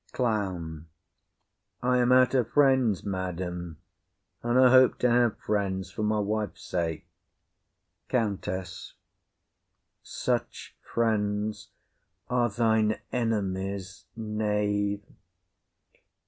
[0.13, 0.87] CLOWN.
[1.83, 3.77] I am out of friends, madam,
[4.41, 7.05] and I hope to have friends for my wife's sake.
[8.09, 8.95] COUNTESS.
[10.01, 11.69] Such friends
[12.31, 15.03] are thine enemies, knave.